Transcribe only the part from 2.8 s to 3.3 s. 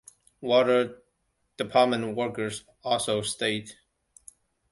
also